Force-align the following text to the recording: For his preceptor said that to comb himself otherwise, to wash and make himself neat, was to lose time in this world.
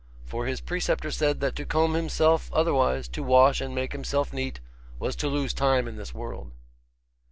For 0.25 0.47
his 0.47 0.61
preceptor 0.61 1.11
said 1.11 1.41
that 1.41 1.55
to 1.57 1.63
comb 1.63 1.93
himself 1.93 2.49
otherwise, 2.53 3.07
to 3.09 3.21
wash 3.21 3.61
and 3.61 3.75
make 3.75 3.91
himself 3.91 4.33
neat, 4.33 4.59
was 4.97 5.15
to 5.17 5.27
lose 5.27 5.53
time 5.53 5.87
in 5.87 5.95
this 5.95 6.11
world. 6.11 6.53